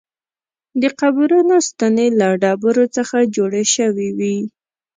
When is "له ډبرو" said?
2.19-2.85